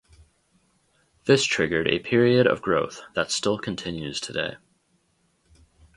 [1.25, 4.55] This triggered a period of growth that still continues today.